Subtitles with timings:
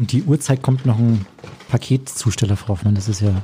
[0.00, 1.26] Um die Uhrzeit kommt noch ein
[1.68, 2.94] Paketzusteller, Frau Hoffmann.
[2.94, 3.34] Das ist ja,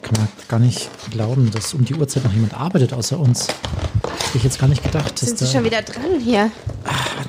[0.00, 3.48] kann man gar nicht glauben, dass um die Uhrzeit noch jemand arbeitet außer uns.
[3.48, 5.12] Hätte ich jetzt gar nicht gedacht.
[5.12, 6.50] Dass Sind Sie da, schon wieder dran hier?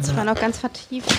[0.01, 1.13] Das war noch ganz vertieft.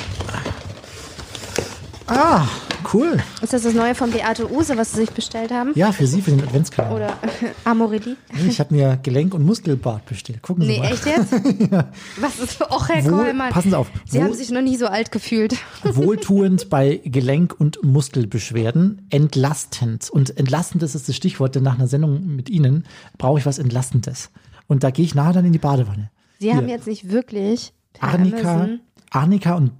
[2.10, 2.46] Ah,
[2.92, 3.16] cool.
[3.40, 5.72] Ist das das neue von Beate Use, was Sie sich bestellt haben?
[5.74, 6.96] Ja, für Sie, für den Adventskalender.
[6.96, 7.16] Oder
[7.64, 8.16] Amorelie?
[8.32, 10.42] Nee, Ich habe mir Gelenk- und Muskelbad bestellt.
[10.42, 10.92] Gucken Sie Nee, mal.
[10.92, 11.32] echt jetzt?
[12.20, 13.50] Was ist für Och, Herr Wohl- Kollmann.
[13.52, 13.88] passen Sie auf.
[14.06, 15.56] Sie Wohl- haben sich noch nie so alt gefühlt.
[15.84, 20.10] Wohltuend bei Gelenk- und Muskelbeschwerden, entlastend.
[20.10, 22.84] Und entlastend ist das Stichwort, denn nach einer Sendung mit Ihnen
[23.18, 24.30] brauche ich was Entlastendes.
[24.66, 26.10] Und da gehe ich nachher dann in die Badewanne.
[26.38, 26.56] Sie Hier.
[26.56, 29.72] haben jetzt nicht wirklich Arnika, Amazon- Arnika und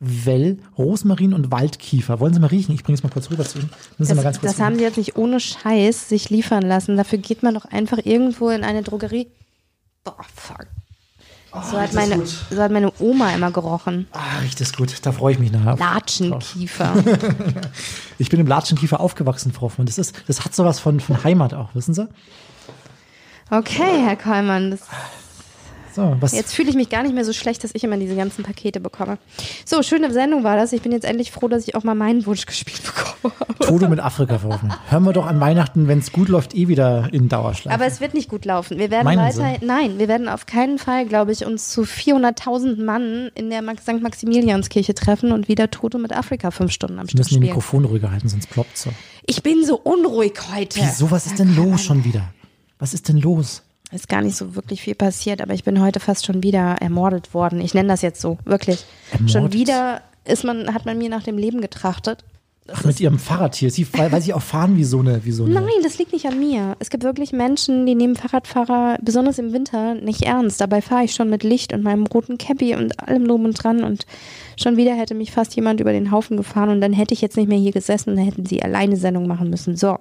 [0.00, 2.20] Beinwell, Rosmarin und Waldkiefer.
[2.20, 2.74] Wollen Sie mal riechen?
[2.74, 3.70] Ich bringe es mal kurz rüber zu Ihnen.
[3.98, 6.96] Müssen Das, das haben sie jetzt nicht ohne Scheiß sich liefern lassen.
[6.96, 9.28] Dafür geht man doch einfach irgendwo in eine Drogerie.
[10.04, 10.66] Boah, fuck.
[11.52, 14.06] So hat, meine, so hat meine Oma immer gerochen.
[14.12, 14.94] Ah, riecht das gut.
[15.02, 15.76] Da freue ich mich nachher.
[15.76, 16.94] Latschenkiefer.
[18.18, 19.86] Ich bin im Latschenkiefer aufgewachsen, Frau Hoffmann.
[19.86, 22.06] Das, ist, das hat sowas von, von Heimat auch, wissen Sie?
[23.50, 24.70] Okay, Herr Kollmann.
[24.70, 24.80] Das,
[25.94, 28.44] So, jetzt fühle ich mich gar nicht mehr so schlecht, dass ich immer diese ganzen
[28.44, 29.18] Pakete bekomme.
[29.64, 30.72] So, schöne Sendung war das.
[30.72, 32.82] Ich bin jetzt endlich froh, dass ich auch mal meinen Wunsch gespielt
[33.20, 33.34] bekomme.
[33.60, 34.74] Tode mit Afrika, Hoffmann.
[34.88, 37.74] Hören wir doch an Weihnachten, wenn es gut läuft, eh wieder in Dauerschleife.
[37.74, 38.78] Aber es wird nicht gut laufen.
[38.78, 42.82] Wir werden Meinen weiter, nein, wir werden auf keinen Fall, glaube ich, uns zu 400.000
[42.84, 44.00] Mann in der St.
[44.00, 47.48] Maximilianskirche treffen und wieder Tote mit Afrika fünf Stunden am Sie Stück müssen die spielen.
[47.48, 48.90] Mikrofon ruhiger halten, sonst ploppt so.
[49.26, 50.80] Ich bin so unruhig heute.
[50.80, 52.32] Wieso, was ist denn los schon wieder?
[52.78, 53.62] Was ist denn los?
[53.92, 57.34] Ist gar nicht so wirklich viel passiert, aber ich bin heute fast schon wieder ermordet
[57.34, 57.60] worden.
[57.60, 58.84] Ich nenne das jetzt so, wirklich.
[59.10, 59.32] Ermordet?
[59.32, 62.24] Schon wieder ist man, hat man mir nach dem Leben getrachtet.
[62.72, 63.70] Ach, mit ihrem Fahrrad hier.
[63.70, 65.24] Sie, weil, weil sie auch fahren wie so eine.
[65.24, 66.76] Wie so eine Nein, das liegt nicht an mir.
[66.78, 70.60] Es gibt wirklich Menschen, die nehmen Fahrradfahrer, besonders im Winter, nicht ernst.
[70.60, 73.82] Dabei fahre ich schon mit Licht und meinem roten Cappy und allem drum und dran
[73.82, 74.06] und
[74.60, 77.36] schon wieder hätte mich fast jemand über den Haufen gefahren und dann hätte ich jetzt
[77.36, 79.76] nicht mehr hier gesessen, dann hätten sie alleine Sendung machen müssen.
[79.76, 79.98] So,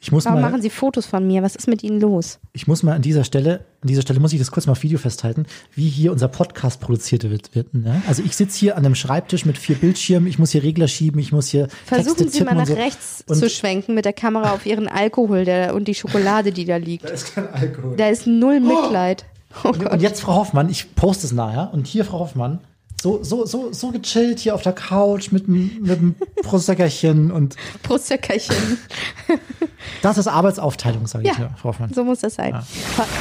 [0.00, 1.42] Ich muss, warum mal, machen sie Fotos von mir?
[1.42, 2.38] Was ist mit ihnen los?
[2.52, 4.82] ich muss mal an dieser Stelle, an dieser Stelle muss ich das kurz mal auf
[4.82, 7.54] Video festhalten, wie hier unser Podcast produziert wird.
[7.54, 8.02] wird ne?
[8.06, 11.18] Also ich sitze hier an einem Schreibtisch mit vier Bildschirmen, ich muss hier Regler schieben,
[11.20, 12.74] ich muss hier Versuchen Texte Sie mal und nach so.
[12.74, 16.64] rechts Und- zu schwenken mit der Kamera auf Ihren Alkohol der, und die Schokolade, die
[16.66, 17.04] da liegt.
[17.08, 17.96] Da ist kein Alkohol.
[17.96, 19.24] Da ist null Mitleid.
[19.64, 19.92] Oh Und, Gott.
[19.92, 21.72] und jetzt, Frau Hoffmann, ich poste es nachher.
[21.72, 22.60] Und hier, Frau Hoffmann,
[23.02, 26.14] so, so, so, so gechillt hier auf der Couch mit, dem
[26.44, 28.78] Proseckerchen und Brustsäckerchen.
[30.02, 31.44] das ist Arbeitsaufteilung, sage ich Ja.
[31.46, 31.92] ja, Frau Hoffmann.
[31.92, 32.54] So muss das sein.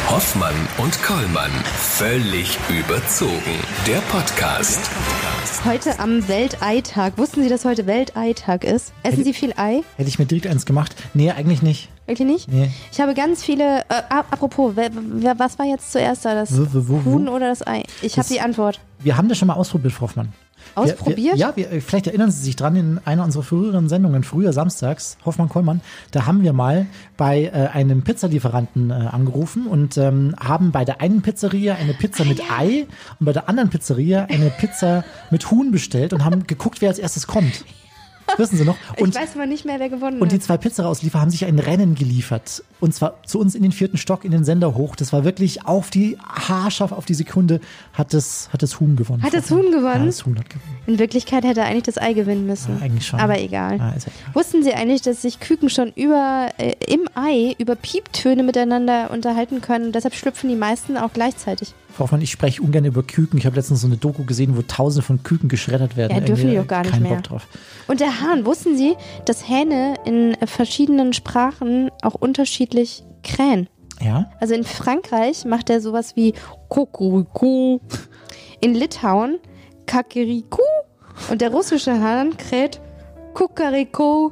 [0.07, 1.49] Hoffmann und Kollmann.
[1.79, 3.57] Völlig überzogen.
[3.87, 4.79] Der Podcast.
[5.65, 7.17] Heute am Welteitag.
[7.17, 8.93] Wussten Sie, dass heute Welteitag ist?
[9.01, 9.81] Essen Sie viel Ei?
[9.97, 10.95] Hätte ich mir direkt eins gemacht?
[11.15, 11.89] Nee, eigentlich nicht.
[12.05, 12.47] Wirklich nicht?
[12.49, 12.69] Nee.
[12.91, 13.79] Ich habe ganz viele.
[13.89, 16.35] Äh, ap- apropos, wer, wer, was war jetzt zuerst da?
[16.35, 17.03] Das wo?
[17.05, 17.83] Huhn oder das Ei?
[18.01, 18.79] Ich habe die Antwort.
[19.03, 20.29] Wir haben das schon mal ausprobiert, Frau Hoffmann.
[20.75, 21.17] Wir- Ausprobiert?
[21.17, 24.53] Wir, ja, wir, äh, vielleicht erinnern Sie sich dran, in einer unserer früheren Sendungen, früher
[24.53, 25.81] samstags, Hoffmann-Kollmann,
[26.11, 26.85] da haben wir mal
[27.17, 32.23] bei äh, einem Pizzalieferanten äh, angerufen und ähm, haben bei der einen Pizzeria eine Pizza
[32.25, 32.85] mit Ei
[33.19, 36.99] und bei der anderen Pizzeria eine Pizza mit Huhn bestellt und haben geguckt, wer als
[36.99, 37.65] erstes kommt.
[38.37, 38.77] Wissen Sie noch?
[38.97, 40.43] Und, ich weiß mal nicht mehr, wer gewonnen und die hat.
[40.43, 42.63] zwei Pizzerausliefer haben sich ein Rennen geliefert.
[42.79, 44.95] Und zwar zu uns in den vierten Stock, in den Sender hoch.
[44.95, 47.59] Das war wirklich auf die haarscharf, auf die Sekunde
[47.93, 49.21] hat das, hat das Huhn gewonnen.
[49.23, 50.01] Hat das Huhn gewonnen?
[50.01, 50.77] Ja, das Huhn hat gewonnen.
[50.87, 52.77] In Wirklichkeit hätte er eigentlich das Ei gewinnen müssen.
[52.77, 53.19] Ja, eigentlich schon.
[53.19, 53.77] Aber egal.
[53.77, 53.95] Ja egal.
[54.33, 59.61] Wussten Sie eigentlich, dass sich Küken schon über äh, im Ei über Pieptöne miteinander unterhalten
[59.61, 59.91] können?
[59.91, 61.73] Deshalb schlüpfen die meisten auch gleichzeitig.
[61.93, 63.37] Frau Hoffmann, ich spreche ungern über Küken.
[63.37, 66.15] Ich habe letztens so eine Doku gesehen, wo tausende von Küken geschreddert werden.
[66.15, 67.15] Ja, dürfen die doch gar nicht kein mehr.
[67.15, 67.47] Bock drauf.
[67.87, 73.67] Und der Hahn, wussten Sie, dass Hähne in verschiedenen Sprachen auch unterschiedlich krähen?
[73.99, 74.31] Ja?
[74.39, 76.33] Also in Frankreich macht er sowas wie
[76.69, 77.79] Kuckucku.
[78.61, 79.39] In Litauen
[79.85, 80.61] Kakiriku.
[81.29, 82.79] Und der russische Hahn kräht
[83.33, 84.31] Kukariko.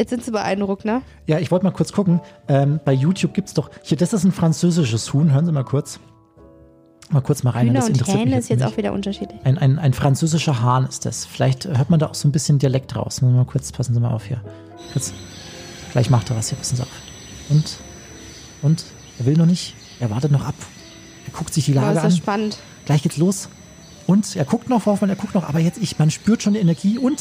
[0.00, 1.02] Jetzt sind Sie beeindruckt, ne?
[1.26, 2.22] Ja, ich wollte mal kurz gucken.
[2.48, 3.68] Ähm, bei YouTube gibt's doch.
[3.82, 5.30] Hier, das ist ein französisches Huhn.
[5.30, 6.00] Hören Sie mal kurz.
[7.10, 7.66] Mal kurz mal rein.
[7.66, 9.38] Hühner das und Hähne ist jetzt auch wieder unterschiedlich.
[9.44, 11.26] Ein, ein, ein französischer Hahn ist das.
[11.26, 13.20] Vielleicht hört man da auch so ein bisschen Dialekt raus.
[13.20, 14.40] Mal kurz, passen Sie mal auf hier.
[14.94, 15.12] Kurz.
[15.92, 16.88] Gleich macht er was hier, passen Sie auf.
[17.50, 17.76] Und?
[18.62, 18.86] Und?
[19.18, 19.74] Er will noch nicht.
[19.98, 20.54] Er wartet noch ab.
[21.26, 22.18] Er guckt sich die Lage ist das an.
[22.18, 22.58] spannend.
[22.86, 23.50] Gleich geht's los.
[24.06, 26.60] Und er guckt noch, Hoffmann, er guckt noch, aber jetzt ich, man spürt schon die
[26.60, 27.20] Energie und.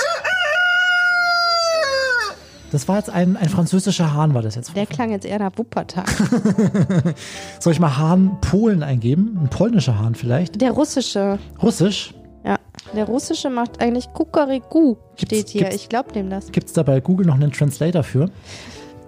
[2.71, 4.75] Das war jetzt ein, ein französischer Hahn, war das jetzt.
[4.75, 6.05] Der klang jetzt eher nach Wuppertal.
[7.59, 9.39] Soll ich mal Hahn Polen eingeben?
[9.41, 10.61] Ein polnischer Hahn vielleicht?
[10.61, 12.13] Der russische, Russisch?
[12.45, 12.57] ja.
[12.95, 15.71] Der russische macht eigentlich Kukariku, steht hier.
[15.73, 16.51] Ich glaube dem das.
[16.51, 18.29] Gibt's da bei Google noch einen Translator für?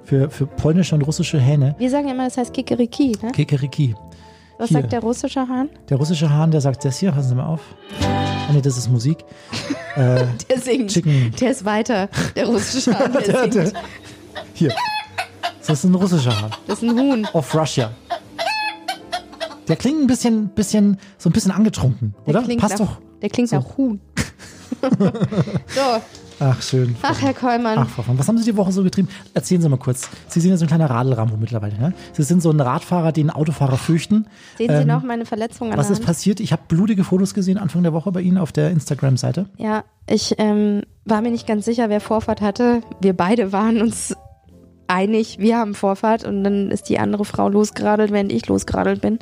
[0.04, 1.76] Für, für polnische und russische Hähne?
[1.78, 3.32] Wir sagen immer, das heißt Kikeriki, ne?
[3.32, 3.96] Kikeriki.
[4.58, 4.82] Was Hier.
[4.82, 5.70] sagt der russische Hahn?
[5.90, 7.62] Der russische Hahn, der sagt das hier, passen Sie mal auf.
[8.04, 9.24] Ah, nee, das ist Musik.
[9.96, 10.92] Äh, Der singt.
[10.92, 11.32] Chicken.
[11.40, 12.10] Der ist weiter.
[12.36, 13.78] Der russische Hahn, der der, der, singt.
[14.54, 14.74] hier.
[15.60, 16.52] Das ist ein russischer Hahn.
[16.68, 17.28] Das ist ein Huhn.
[17.34, 17.92] Of Russia.
[19.68, 22.56] Der klingt ein bisschen, bisschen, so ein bisschen angetrunken, Der oder?
[22.58, 22.98] Passt nach, doch.
[23.22, 24.02] Der klingt nach Huhn.
[24.82, 26.02] so,
[26.44, 26.96] Ach, schön.
[27.04, 27.78] ach Herr Kollmann.
[27.78, 29.08] Ach, Frau Fang, was haben Sie die Woche so getrieben?
[29.36, 30.10] Erzählen Sie mal kurz.
[30.28, 31.78] Sie sind ja so ein kleiner Radelrambo mittlerweile.
[31.78, 31.94] Ne?
[32.14, 34.26] Sie sind so ein Radfahrer, den Autofahrer fürchten.
[34.58, 36.40] Sehen Sie ähm, noch meine Verletzung an Was ist passiert?
[36.40, 39.46] Ich habe blutige Fotos gesehen Anfang der Woche bei Ihnen auf der Instagram-Seite.
[39.58, 42.82] Ja, ich ähm, war mir nicht ganz sicher, wer Vorfahrt hatte.
[43.02, 44.16] Wir beide waren uns
[44.88, 49.20] einig, wir haben Vorfahrt und dann ist die andere Frau losgeradelt, während ich losgeradelt bin.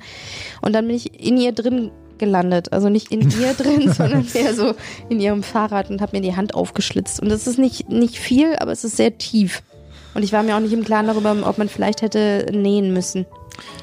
[0.61, 2.71] Und dann bin ich in ihr drin gelandet.
[2.71, 4.75] Also nicht in ihr drin, sondern eher so
[5.09, 7.21] in ihrem Fahrrad und habe mir die Hand aufgeschlitzt.
[7.21, 9.63] Und das ist nicht, nicht viel, aber es ist sehr tief.
[10.13, 13.25] Und ich war mir auch nicht im Klaren darüber, ob man vielleicht hätte nähen müssen.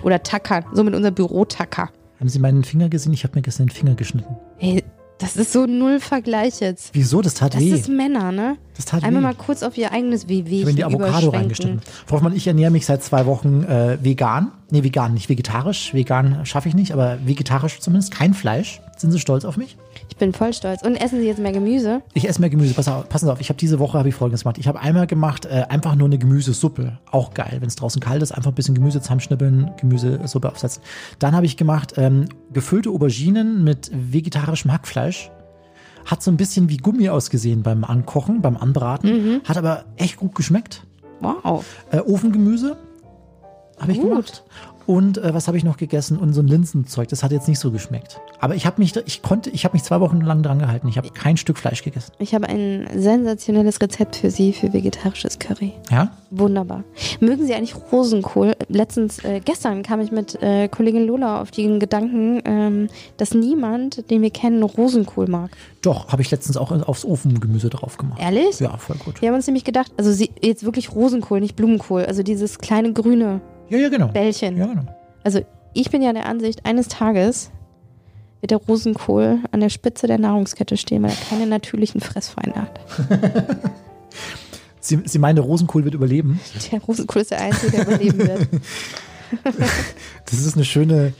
[0.02, 1.90] Oder tackern, so mit unser Bürotacker.
[2.18, 3.12] Haben Sie meinen Finger gesehen?
[3.12, 4.36] Ich habe mir gestern den Finger geschnitten.
[4.58, 4.82] Hey,
[5.18, 6.90] das ist so null Vergleich jetzt.
[6.92, 7.22] Wieso?
[7.22, 7.70] Das tat Das weh.
[7.70, 8.56] ist Männer, ne?
[8.76, 9.26] Das tat Einmal weh.
[9.28, 11.80] mal kurz auf ihr eigenes WW Ich habe in die Avocado reingeschnitten.
[12.06, 14.52] Frau Hoffmann, ich ernähre mich seit zwei Wochen äh, vegan.
[14.70, 15.94] Nee, vegan, nicht vegetarisch.
[15.94, 18.12] Vegan schaffe ich nicht, aber vegetarisch zumindest.
[18.12, 18.80] Kein Fleisch.
[18.96, 19.76] Sind Sie stolz auf mich?
[20.08, 20.82] Ich bin voll stolz.
[20.82, 22.00] Und essen Sie jetzt mehr Gemüse?
[22.14, 22.72] Ich esse mehr Gemüse.
[22.72, 24.56] Pass auf, passen Sie auf, ich habe diese Woche habe ich folgendes gemacht.
[24.58, 26.98] Ich habe einmal gemacht, äh, einfach nur eine Gemüsesuppe.
[27.10, 30.82] Auch geil, wenn es draußen kalt ist, einfach ein bisschen Gemüse zusammenschnippeln, Gemüsesuppe aufsetzen.
[31.18, 35.30] Dann habe ich gemacht ähm, gefüllte Auberginen mit vegetarischem Hackfleisch.
[36.06, 39.42] Hat so ein bisschen wie Gummi ausgesehen beim Ankochen, beim Anbraten.
[39.44, 40.84] Hat aber echt gut geschmeckt.
[41.20, 41.64] Wow.
[41.90, 42.76] Äh, Ofengemüse
[43.78, 44.08] habe ich Gut.
[44.08, 44.44] gemacht.
[44.86, 46.18] Und äh, was habe ich noch gegessen?
[46.18, 47.08] Und so ein Linsenzeug.
[47.08, 48.20] Das hat jetzt nicht so geschmeckt.
[48.38, 50.88] Aber ich habe mich, ich konnte, ich habe mich zwei Wochen lang dran gehalten.
[50.88, 52.12] Ich habe kein Stück Fleisch gegessen.
[52.18, 55.72] Ich habe ein sensationelles Rezept für Sie für vegetarisches Curry.
[55.90, 56.12] Ja?
[56.30, 56.84] Wunderbar.
[57.20, 58.54] Mögen Sie eigentlich Rosenkohl?
[58.68, 64.10] Letztens, äh, gestern kam ich mit äh, Kollegin Lola auf den Gedanken, ähm, dass niemand,
[64.10, 65.50] den wir kennen, Rosenkohl mag.
[65.82, 68.20] Doch, habe ich letztens auch aufs Ofengemüse drauf gemacht.
[68.20, 68.60] Ehrlich?
[68.60, 69.20] Ja, voll gut.
[69.20, 72.92] Wir haben uns nämlich gedacht, also sie, jetzt wirklich Rosenkohl, nicht Blumenkohl, also dieses kleine
[72.92, 74.08] grüne Ja, ja, genau.
[74.08, 74.56] Bällchen.
[74.56, 74.84] Ja, genau.
[75.24, 75.40] Also
[75.74, 77.50] ich bin ja der Ansicht, eines Tages
[78.40, 82.80] wird der Rosenkohl an der Spitze der Nahrungskette stehen, weil er keine natürlichen Fressfeinde hat.
[84.80, 86.38] Sie, Sie meinen, der Rosenkohl wird überleben?
[86.70, 88.48] Der Rosenkohl ist der Einzige, der überleben wird.
[90.30, 91.12] Das ist eine schöne,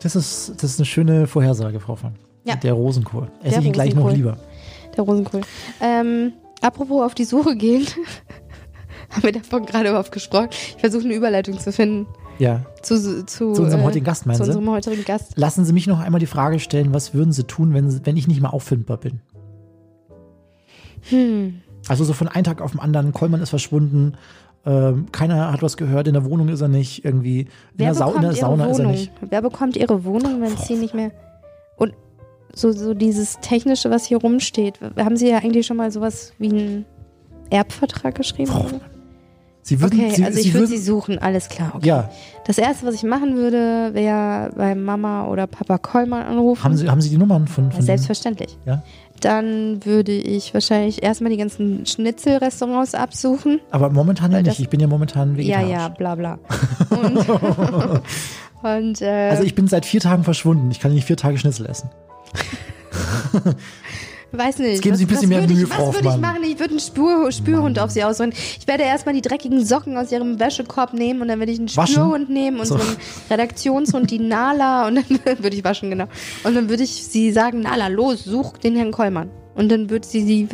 [0.00, 2.12] das ist, das ist eine schöne Vorhersage, Frau von.
[2.44, 2.54] Ja.
[2.54, 3.28] Der Rosenkohl.
[3.42, 4.38] Esse ich ihn gleich noch lieber.
[4.96, 5.40] Der Rosenkohl.
[5.80, 7.84] Ähm, apropos auf die Suche gehen.
[9.10, 10.48] Haben wir davon gerade überhaupt gesprochen?
[10.50, 12.06] Ich versuche eine Überleitung zu finden.
[12.38, 12.66] Ja.
[12.82, 14.50] Zu, zu, Zu unserem heutigen Gast, meinen Zu Sie?
[14.50, 15.36] unserem heutigen Gast.
[15.36, 18.28] Lassen Sie mich noch einmal die Frage stellen, was würden Sie tun, wenn, wenn ich
[18.28, 19.20] nicht mehr auffindbar bin?
[21.08, 21.62] Hm.
[21.88, 24.16] Also so von einem Tag auf den anderen, Kollmann ist verschwunden,
[24.64, 27.94] ähm, keiner hat was gehört, in der Wohnung ist er nicht, irgendwie in Wer der,
[27.94, 29.12] Sau in der Sauna ist er nicht.
[29.20, 31.12] Wer bekommt ihre Wohnung, wenn sie nicht mehr.
[31.76, 31.94] Und
[32.52, 34.80] so, so dieses Technische, was hier rumsteht.
[34.96, 36.84] Haben Sie ja eigentlich schon mal sowas wie einen
[37.50, 38.50] Erbvertrag geschrieben?
[38.50, 38.66] Frau
[39.68, 41.72] Sie würden, Okay, Sie, also ich würde sie suchen, alles klar.
[41.74, 41.88] Okay.
[41.88, 42.08] ja,
[42.46, 46.62] Das erste, was ich machen würde, wäre bei Mama oder Papa Kollmann anrufen.
[46.62, 48.56] haben Sie, haben Sie die Nummern von, Ja, von Selbstverständlich.
[48.64, 48.84] Ja?
[49.20, 53.58] Dann würde ich wahrscheinlich erstmal die ganzen Schnitzelrestaurants absuchen.
[53.72, 54.60] Aber momentan ja nicht.
[54.60, 55.70] Ich bin ja momentan Ja, vegetarisch.
[55.72, 56.38] ja, bla bla.
[56.90, 57.28] Und,
[58.62, 60.70] und äh, Also ich bin seit vier Tagen verschwunden.
[60.70, 61.90] Ich kann nicht vier Tage Schnitzel essen.
[64.32, 64.72] weiß nicht.
[64.72, 66.16] Jetzt geben Sie ein was, bisschen was mehr würde Mühe, ich, Frau Was würde ich
[66.16, 66.44] machen?
[66.44, 68.32] Ich würde einen Spür, Spürhund auf sie ausholen.
[68.58, 71.74] Ich werde erstmal die dreckigen Socken aus ihrem Wäschekorb nehmen und dann werde ich einen
[71.76, 71.94] Waschen?
[71.94, 72.74] Spürhund nehmen, So.
[72.74, 72.96] unseren
[73.30, 75.04] Redaktionshund, die Nala, und dann
[75.42, 76.06] würde ich waschen, genau.
[76.44, 79.30] Und dann würde ich sie sagen, Nala, los, such den Herrn Kollmann.
[79.54, 80.48] Und dann würde sie sie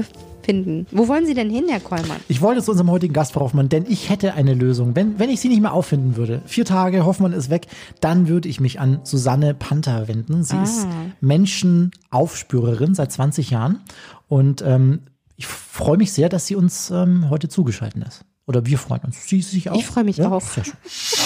[0.45, 0.87] finden.
[0.93, 2.19] Wo wollen Sie denn hin, Herr Kollmann?
[2.29, 4.95] Ich wollte zu unserem heutigen Gast, Frau Hoffmann, denn ich hätte eine Lösung.
[4.97, 7.67] Wenn, wenn ich sie nicht mehr auffinden würde, vier Tage, Hoffmann ist weg,
[8.01, 10.43] dann würde ich mich an Susanne Panther wenden.
[10.45, 10.63] Sie Ah.
[10.63, 10.87] ist
[11.21, 13.81] Menschenaufspürerin seit 20 Jahren
[14.29, 15.01] und ähm,
[15.37, 18.25] ich freue mich sehr, dass sie uns ähm, heute zugeschaltet ist.
[18.45, 19.29] Oder wir freuen uns.
[19.29, 19.77] Sie sich auch?
[19.77, 20.41] Ich freue mich auch.
[20.41, 20.75] Sehr schön.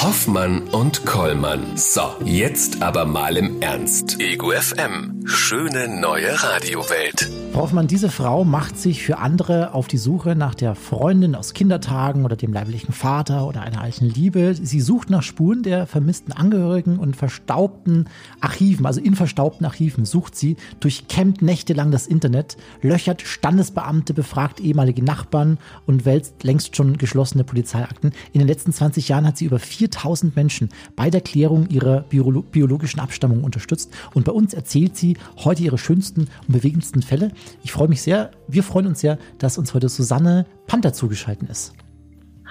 [0.03, 1.63] Hoffmann und Kollmann.
[1.75, 4.21] So, jetzt aber mal im Ernst.
[4.21, 5.23] Ego FM.
[5.25, 7.31] Schöne neue Radiowelt.
[7.53, 11.55] Frau Hoffmann, diese Frau macht sich für andere auf die Suche nach der Freundin aus
[11.55, 14.55] Kindertagen oder dem leiblichen Vater oder einer alten Liebe.
[14.55, 18.11] Sie sucht nach Spuren der vermissten Angehörigen und verstaubten
[18.43, 25.03] Archiven, also in verstaubten Archiven sucht sie, durchkämmt nächtelang das Internet, löchert Standesbeamte, befragt ehemalige
[25.03, 25.57] Nachbarn
[25.87, 28.13] und wälzt längst schon geschlossene Polizeiakten.
[28.33, 32.43] In den letzten 20 Jahren hat sie über 4000 Menschen bei der Klärung ihrer biolo
[32.43, 37.31] biologischen Abstammung unterstützt und bei uns erzählt sie heute ihre schönsten und bewegendsten Fälle.
[37.63, 41.75] Ich freue mich sehr, wir freuen uns sehr, dass uns heute Susanne Panther zugeschaltet ist.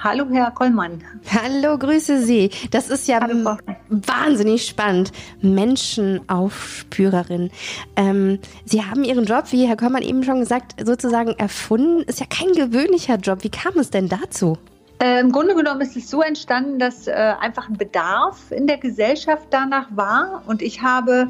[0.04, 1.02] Hallo, Herr Kollmann.
[1.34, 2.50] Hallo, grüße Sie.
[2.72, 3.56] Das ist ja Hallo,
[3.90, 5.14] wahnsinnig spannend.
[5.42, 7.50] Menschenaufspürerin.
[7.96, 12.04] Ähm, Sie haben Ihren Job, wie Herr Kollmann eben schon gesagt, sozusagen erfunden.
[12.04, 13.44] Ist ja kein gewöhnlicher Job.
[13.44, 14.58] Wie kam es denn dazu?
[15.00, 18.78] Äh, Im Grunde genommen ist es so entstanden, dass äh, einfach ein Bedarf in der
[18.78, 21.30] Gesellschaft danach war und ich habe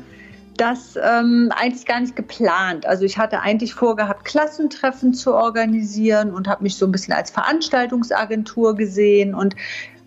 [0.58, 2.86] das ähm, eigentlich gar nicht geplant.
[2.86, 7.32] Also ich hatte eigentlich vorgehabt, Klassentreffen zu organisieren und habe mich so ein bisschen als
[7.32, 9.56] Veranstaltungsagentur gesehen und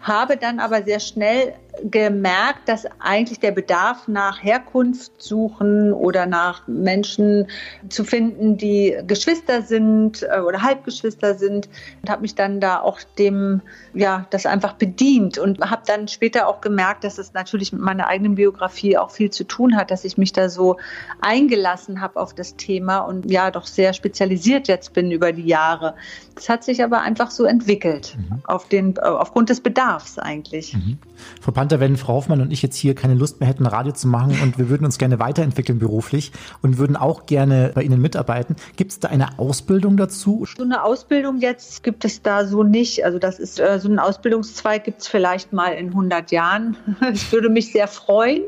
[0.00, 6.66] habe dann aber sehr schnell gemerkt, dass eigentlich der Bedarf nach Herkunft suchen oder nach
[6.66, 7.46] Menschen
[7.88, 11.68] zu finden, die Geschwister sind äh, oder Halbgeschwister sind
[12.02, 13.62] und habe mich dann da auch dem
[13.94, 18.06] ja das einfach bedient und habe dann später auch gemerkt, dass es natürlich mit meiner
[18.06, 20.76] eigenen Biografie auch viel zu tun hat, dass ich mich da so
[21.20, 25.94] eingelassen habe auf das Thema und ja doch sehr spezialisiert jetzt bin über die Jahre.
[26.34, 28.42] Das hat sich aber einfach so entwickelt mhm.
[28.44, 30.74] auf den äh, aufgrund des Bedarfs eigentlich.
[30.74, 30.98] Mhm.
[31.40, 34.08] Frau Panther, wenn Frau Hoffmann und ich jetzt hier keine Lust mehr hätten, Radio zu
[34.08, 36.32] machen und wir würden uns gerne weiterentwickeln beruflich
[36.62, 40.46] und würden auch gerne bei Ihnen mitarbeiten, gibt es da eine Ausbildung dazu?
[40.56, 43.04] So eine Ausbildung jetzt gibt es da so nicht.
[43.04, 46.76] Also das ist äh, so ein Ausbildungszweig gibt es vielleicht mal in 100 Jahren.
[47.12, 48.42] Ich würde mich sehr freuen,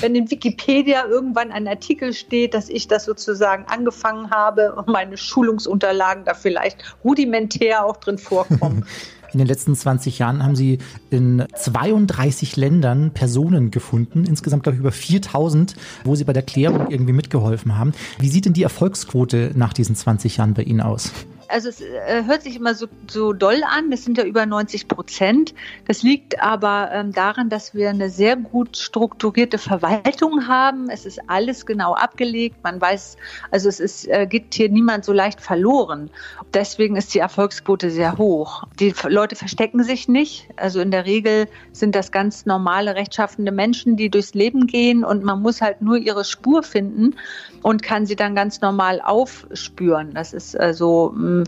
[0.00, 5.16] wenn in Wikipedia irgendwann ein Artikel steht, dass ich das sozusagen angefangen habe und meine
[5.16, 8.86] Schulungsunterlagen da vielleicht rudimentär auch drin vorkommen.
[9.34, 10.78] In den letzten 20 Jahren haben sie
[11.10, 15.74] in 32 Ländern Personen gefunden, insgesamt glaube ich über 4000,
[16.04, 17.92] wo sie bei der Klärung irgendwie mitgeholfen haben.
[18.20, 21.10] Wie sieht denn die Erfolgsquote nach diesen 20 Jahren bei Ihnen aus?
[21.54, 24.88] Also es äh, hört sich immer so, so doll an, das sind ja über 90
[24.88, 25.54] Prozent.
[25.86, 30.90] Das liegt aber ähm, daran, dass wir eine sehr gut strukturierte Verwaltung haben.
[30.90, 32.56] Es ist alles genau abgelegt.
[32.64, 33.16] Man weiß,
[33.52, 36.10] also es ist, äh, geht hier niemand so leicht verloren.
[36.52, 38.64] Deswegen ist die Erfolgsquote sehr hoch.
[38.80, 40.48] Die Leute verstecken sich nicht.
[40.56, 45.22] Also in der Regel sind das ganz normale, rechtschaffende Menschen, die durchs Leben gehen und
[45.22, 47.14] man muss halt nur ihre Spur finden
[47.62, 50.14] und kann sie dann ganz normal aufspüren.
[50.14, 51.43] Das ist also ähm,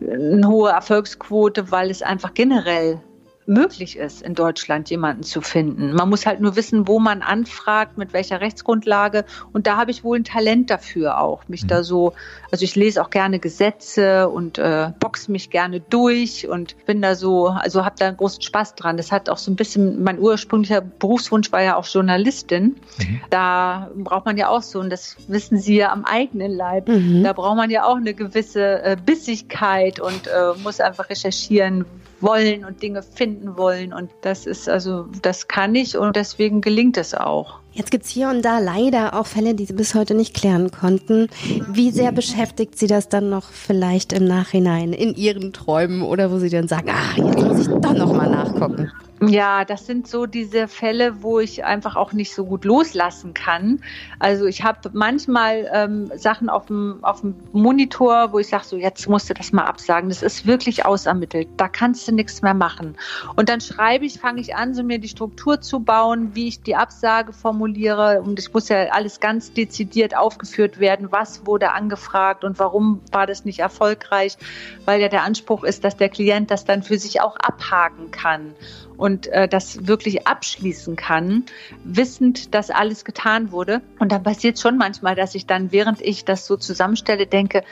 [0.00, 3.00] eine hohe Erfolgsquote, weil es einfach generell
[3.46, 5.94] möglich ist, in Deutschland jemanden zu finden.
[5.94, 9.24] Man muss halt nur wissen, wo man anfragt, mit welcher Rechtsgrundlage.
[9.52, 11.68] Und da habe ich wohl ein Talent dafür auch, mich mhm.
[11.68, 12.14] da so,
[12.50, 17.14] also ich lese auch gerne Gesetze und äh, boxe mich gerne durch und bin da
[17.14, 18.96] so, also habe da einen großen Spaß dran.
[18.96, 22.76] Das hat auch so ein bisschen, mein ursprünglicher Berufswunsch war ja auch Journalistin.
[22.98, 23.20] Mhm.
[23.30, 27.22] Da braucht man ja auch so, und das wissen Sie ja am eigenen Leib, mhm.
[27.24, 31.84] da braucht man ja auch eine gewisse äh, Bissigkeit und äh, muss einfach recherchieren,
[32.24, 33.92] wollen und Dinge finden wollen.
[33.92, 37.60] Und das ist also, das kann ich und deswegen gelingt es auch.
[37.72, 40.70] Jetzt gibt es hier und da leider auch Fälle, die Sie bis heute nicht klären
[40.70, 41.28] konnten.
[41.68, 46.38] Wie sehr beschäftigt Sie das dann noch vielleicht im Nachhinein in Ihren Träumen oder wo
[46.38, 48.92] Sie dann sagen, ah, jetzt muss ich doch noch mal nachgucken?
[49.20, 53.80] Ja, das sind so diese Fälle, wo ich einfach auch nicht so gut loslassen kann.
[54.18, 58.76] Also ich habe manchmal ähm, Sachen auf dem, auf dem Monitor, wo ich sage, so
[58.76, 60.08] jetzt musst du das mal absagen.
[60.08, 61.48] Das ist wirklich ausermittelt.
[61.56, 62.96] Da kannst du nichts mehr machen.
[63.36, 66.62] Und dann schreibe ich, fange ich an, so mir die Struktur zu bauen, wie ich
[66.62, 68.20] die Absage formuliere.
[68.20, 71.12] Und es muss ja alles ganz dezidiert aufgeführt werden.
[71.12, 74.36] Was wurde angefragt und warum war das nicht erfolgreich?
[74.84, 78.54] Weil ja der Anspruch ist, dass der Klient das dann für sich auch abhaken kann
[78.96, 81.44] und äh, das wirklich abschließen kann,
[81.84, 83.82] wissend, dass alles getan wurde.
[83.98, 87.62] Und dann passiert schon manchmal, dass ich dann, während ich das so zusammenstelle, denke,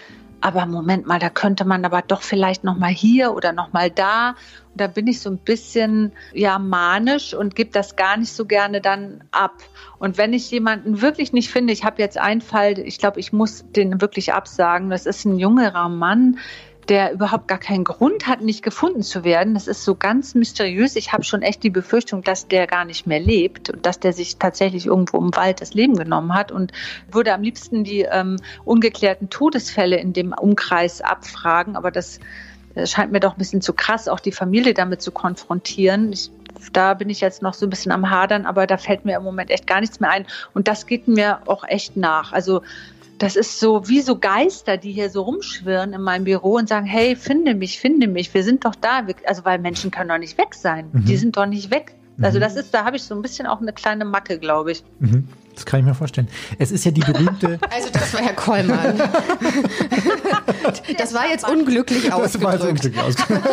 [0.42, 3.90] aber Moment mal, da könnte man aber doch vielleicht noch mal hier oder noch mal
[3.90, 4.30] da.
[4.30, 8.44] Und da bin ich so ein bisschen ja manisch und gebe das gar nicht so
[8.44, 9.54] gerne dann ab.
[10.00, 13.32] Und wenn ich jemanden wirklich nicht finde, ich habe jetzt einen Fall, ich glaube, ich
[13.32, 14.90] muss den wirklich absagen.
[14.90, 16.38] Das ist ein jüngerer Mann,
[16.88, 19.54] der überhaupt gar keinen Grund hat, nicht gefunden zu werden.
[19.54, 20.96] Das ist so ganz mysteriös.
[20.96, 24.12] Ich habe schon echt die Befürchtung, dass der gar nicht mehr lebt und dass der
[24.12, 26.72] sich tatsächlich irgendwo im Wald das Leben genommen hat und
[27.10, 31.76] würde am liebsten die ähm, ungeklärten Todesfälle in dem Umkreis abfragen.
[31.76, 32.18] Aber das,
[32.74, 36.12] das scheint mir doch ein bisschen zu krass, auch die Familie damit zu konfrontieren.
[36.12, 36.30] Ich,
[36.72, 39.22] da bin ich jetzt noch so ein bisschen am Hadern, aber da fällt mir im
[39.22, 40.26] Moment echt gar nichts mehr ein.
[40.52, 42.32] Und das geht mir auch echt nach.
[42.32, 42.62] Also
[43.18, 46.86] das ist so wie so Geister, die hier so rumschwirren in meinem Büro und sagen,
[46.86, 49.06] hey, finde mich, finde mich, wir sind doch da.
[49.26, 50.86] Also weil Menschen können doch nicht weg sein.
[50.92, 51.04] Mhm.
[51.04, 51.94] Die sind doch nicht weg.
[52.20, 52.42] Also mhm.
[52.42, 54.84] das ist, da habe ich so ein bisschen auch eine kleine Macke, glaube ich.
[54.98, 55.28] Mhm.
[55.54, 56.28] Das kann ich mir vorstellen.
[56.58, 57.58] Es ist ja die berühmte.
[57.70, 59.00] Also das war Herr Kollmann.
[60.98, 62.34] Das war jetzt unglücklich ausgedrückt.
[62.34, 63.44] Das war jetzt unglücklich ausgedrückt.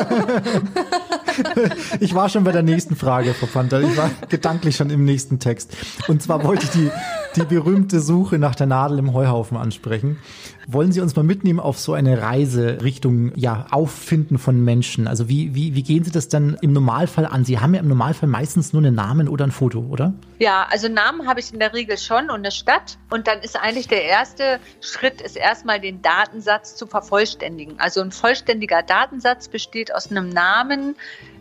[1.99, 3.81] Ich war schon bei der nächsten Frage, Frau Panther.
[3.81, 5.75] Ich war gedanklich schon im nächsten Text.
[6.07, 6.91] Und zwar wollte ich die,
[7.39, 10.19] die berühmte Suche nach der Nadel im Heuhaufen ansprechen.
[10.67, 15.07] Wollen Sie uns mal mitnehmen auf so eine Reise Richtung ja, Auffinden von Menschen?
[15.07, 17.45] Also wie, wie, wie gehen Sie das dann im Normalfall an?
[17.45, 20.13] Sie haben ja im Normalfall meistens nur einen Namen oder ein Foto, oder?
[20.37, 22.97] Ja, also Namen habe ich in der Regel schon und eine Stadt.
[23.09, 27.79] Und dann ist eigentlich der erste Schritt, ist erstmal den Datensatz zu vervollständigen.
[27.79, 30.95] Also ein vollständiger Datensatz besteht aus einem Namen,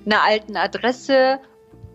[0.06, 1.40] einer alten Adresse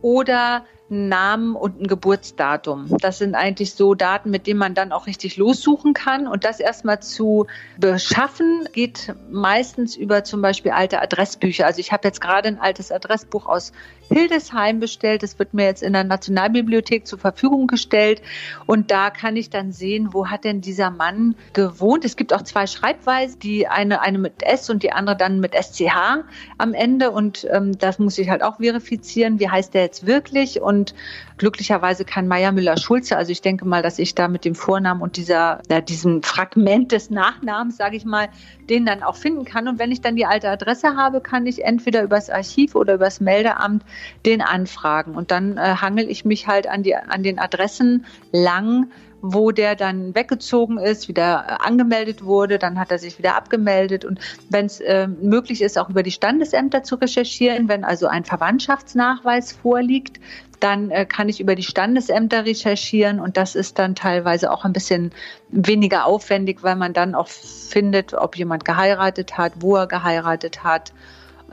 [0.01, 2.97] oder Namen und ein Geburtsdatum.
[2.99, 6.27] Das sind eigentlich so Daten, mit denen man dann auch richtig lossuchen kann.
[6.27, 7.47] Und das erstmal zu
[7.77, 11.65] beschaffen, geht meistens über zum Beispiel alte Adressbücher.
[11.65, 13.71] Also ich habe jetzt gerade ein altes Adressbuch aus
[14.09, 15.23] Hildesheim bestellt.
[15.23, 18.21] Das wird mir jetzt in der Nationalbibliothek zur Verfügung gestellt.
[18.65, 22.05] Und da kann ich dann sehen, wo hat denn dieser Mann gewohnt.
[22.05, 25.53] Es gibt auch zwei Schreibweisen, die eine, eine mit S und die andere dann mit
[25.53, 26.23] SCH
[26.57, 27.11] am Ende.
[27.11, 29.39] Und ähm, das muss ich halt auch verifizieren.
[29.39, 30.61] Wie heißt der jetzt wirklich?
[30.61, 30.93] Und
[31.37, 33.17] glücklicherweise kein Meier Müller-Schulze.
[33.17, 36.91] Also ich denke mal, dass ich da mit dem Vornamen und dieser, ja, diesem Fragment
[36.91, 38.29] des Nachnamens, sage ich mal,
[38.69, 39.67] den dann auch finden kann.
[39.67, 43.19] Und wenn ich dann die alte Adresse habe, kann ich entweder übers Archiv oder übers
[43.19, 43.83] Meldeamt
[44.25, 45.15] den anfragen.
[45.15, 48.91] Und dann äh, hangel ich mich halt an, die, an den Adressen lang,
[49.25, 54.03] wo der dann weggezogen ist, wieder äh, angemeldet wurde, dann hat er sich wieder abgemeldet.
[54.03, 54.19] Und
[54.49, 59.53] wenn es äh, möglich ist, auch über die Standesämter zu recherchieren, wenn also ein Verwandtschaftsnachweis
[59.53, 60.19] vorliegt,
[60.59, 63.21] dann äh, kann ich über die Standesämter recherchieren.
[63.21, 65.13] Und das ist dann teilweise auch ein bisschen
[65.47, 70.91] weniger aufwendig, weil man dann auch findet, ob jemand geheiratet hat, wo er geheiratet hat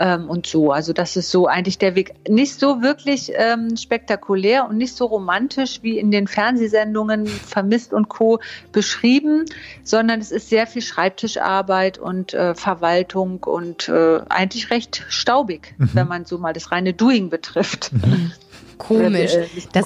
[0.00, 0.72] ähm, und so.
[0.72, 2.14] Also das ist so eigentlich der Weg.
[2.28, 8.08] Nicht so wirklich ähm, spektakulär und nicht so romantisch wie in den Fernsehsendungen Vermisst und
[8.08, 8.40] Co.
[8.72, 9.44] beschrieben,
[9.84, 15.90] sondern es ist sehr viel Schreibtischarbeit und äh, Verwaltung und äh, eigentlich recht staubig, mhm.
[15.92, 17.92] wenn man so mal das reine Doing betrifft.
[17.92, 18.32] Mhm
[18.78, 19.34] komisch.
[19.34, 19.84] Äh, das,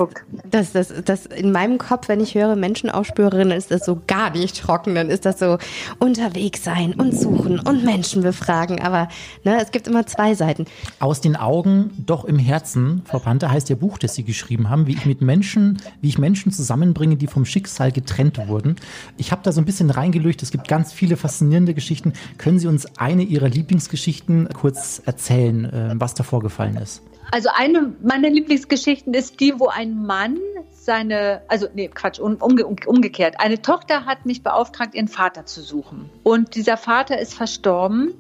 [0.51, 4.61] das, das, das, in meinem Kopf, wenn ich höre Menschenaufspürerin, ist das so gar nicht
[4.61, 4.95] trocken.
[4.95, 5.59] Dann ist das so
[5.99, 8.81] unterwegs sein und suchen und Menschen befragen.
[8.81, 9.09] Aber
[9.45, 10.67] ne, es gibt immer zwei Seiten.
[11.01, 14.87] Aus den Augen, doch im Herzen, Frau Panther, heißt Ihr Buch, das Sie geschrieben haben,
[14.87, 18.77] wie ich mit Menschen, wie ich Menschen zusammenbringe, die vom Schicksal getrennt wurden.
[19.17, 20.43] Ich habe da so ein bisschen reingelöcht.
[20.43, 22.13] Es gibt ganz viele faszinierende Geschichten.
[22.39, 27.03] Können Sie uns eine Ihrer Lieblingsgeschichten kurz erzählen, äh, was da vorgefallen ist?
[27.35, 30.39] Also eine meiner Lieblingsgeschichten ist die, wo ein Mann
[30.71, 33.41] seine, also nee, Quatsch, um, umge, umgekehrt.
[33.41, 36.11] Eine Tochter hat mich beauftragt, ihren Vater zu suchen.
[36.23, 38.15] Und dieser Vater ist verstorben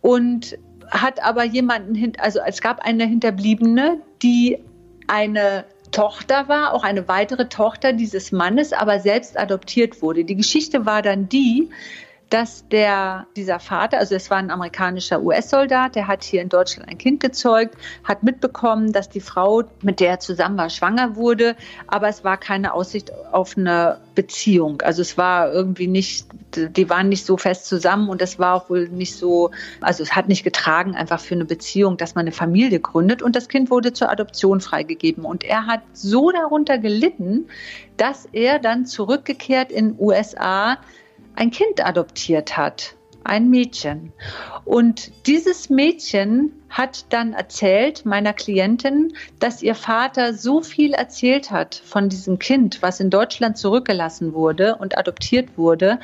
[0.00, 0.56] und
[0.90, 4.56] hat aber jemanden, also es gab eine Hinterbliebene, die
[5.06, 10.24] eine Tochter war, auch eine weitere Tochter dieses Mannes, aber selbst adoptiert wurde.
[10.24, 11.68] Die Geschichte war dann die,
[12.30, 16.88] dass der, dieser Vater, also es war ein amerikanischer US-Soldat, der hat hier in Deutschland
[16.88, 21.54] ein Kind gezeugt, hat mitbekommen, dass die Frau, mit der er zusammen war, schwanger wurde,
[21.86, 24.82] aber es war keine Aussicht auf eine Beziehung.
[24.82, 28.70] Also es war irgendwie nicht, die waren nicht so fest zusammen und es war auch
[28.70, 32.32] wohl nicht so, also es hat nicht getragen einfach für eine Beziehung, dass man eine
[32.32, 37.46] Familie gründet und das Kind wurde zur Adoption freigegeben und er hat so darunter gelitten,
[37.96, 40.78] dass er dann zurückgekehrt in USA
[41.36, 44.12] ein Kind adoptiert hat, ein Mädchen.
[44.64, 51.80] Und dieses Mädchen hat dann erzählt, meiner Klientin, dass ihr Vater so viel erzählt hat
[51.84, 55.98] von diesem Kind, was in Deutschland zurückgelassen wurde und adoptiert wurde.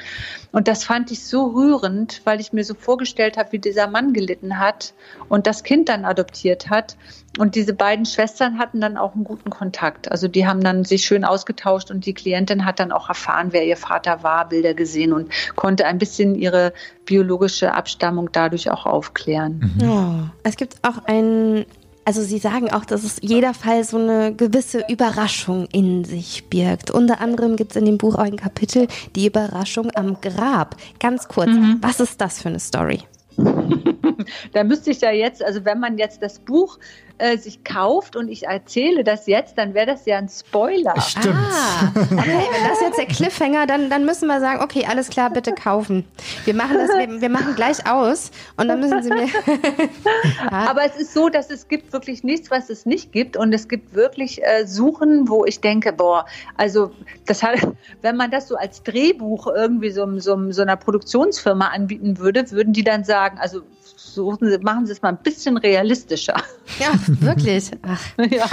[0.53, 4.13] Und das fand ich so rührend, weil ich mir so vorgestellt habe, wie dieser Mann
[4.13, 4.95] gelitten hat
[5.29, 6.97] und das Kind dann adoptiert hat.
[7.39, 10.11] Und diese beiden Schwestern hatten dann auch einen guten Kontakt.
[10.13, 13.65] Also die haben dann sich schön ausgetauscht und die Klientin hat dann auch erfahren, wer
[13.65, 16.75] ihr Vater war, Bilder gesehen und konnte ein bisschen ihre
[17.07, 19.73] biologische Abstammung dadurch auch aufklären.
[19.79, 19.89] Mhm.
[19.89, 20.15] Oh,
[20.53, 21.65] es gibt auch ein,
[22.05, 26.91] also Sie sagen auch, dass es jeder Fall so eine gewisse Überraschung in sich birgt.
[26.91, 28.87] Unter anderem gibt es in dem Buch auch ein Kapitel,
[29.17, 30.77] die Überraschung am Grab.
[31.01, 31.79] Ganz kurz, mhm.
[31.81, 33.01] was ist das für eine Story?
[34.53, 36.79] da müsste ich ja jetzt, also wenn man jetzt das Buch
[37.23, 41.01] äh, sich kauft und ich erzähle das jetzt, dann wäre das ja ein Spoiler.
[41.01, 41.37] Stimmt.
[41.37, 45.31] Ah, okay, wenn das jetzt der Cliffhanger, dann, dann müssen wir sagen, okay, alles klar,
[45.31, 46.05] bitte kaufen.
[46.45, 49.27] Wir machen das, wir, wir machen gleich aus und dann müssen Sie mir.
[50.51, 50.51] ja.
[50.51, 53.69] Aber es ist so, dass es gibt wirklich nichts, was es nicht gibt und es
[53.69, 56.91] gibt wirklich äh, Suchen, wo ich denke, boah, also
[57.27, 57.61] das hat,
[58.03, 62.73] wenn man das so als Drehbuch irgendwie so, so, so einer Produktionsfirma anbieten würde, würden
[62.73, 63.63] die dann sagen, also
[63.97, 66.37] suchen Sie, machen Sie es mal ein bisschen realistischer.
[66.79, 67.71] Ja, wirklich.
[67.83, 68.01] Ach.
[68.31, 68.47] Ja.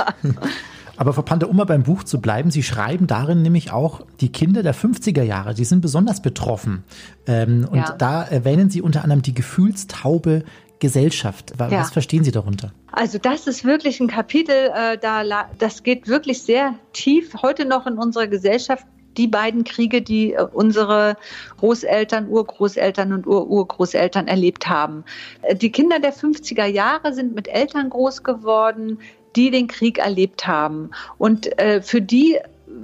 [0.98, 4.34] Aber Frau Panther, um mal beim Buch zu bleiben, Sie schreiben darin nämlich auch, die
[4.34, 6.84] Kinder der 50er Jahre, die sind besonders betroffen.
[7.26, 7.96] Ähm, und ja.
[7.98, 10.44] da erwähnen Sie unter anderem die gefühlstaube
[10.80, 11.54] Gesellschaft.
[11.58, 11.84] Was ja.
[11.86, 12.74] verstehen Sie darunter?
[12.92, 15.24] Also das ist wirklich ein Kapitel, äh, da,
[15.58, 18.86] das geht wirklich sehr tief heute noch in unserer Gesellschaft
[19.20, 21.18] die beiden Kriege, die äh, unsere
[21.58, 25.04] Großeltern, Urgroßeltern und Ururgroßeltern erlebt haben.
[25.42, 29.00] Äh, die Kinder der 50er Jahre sind mit Eltern groß geworden,
[29.36, 30.92] die den Krieg erlebt haben.
[31.18, 32.40] Und äh, für die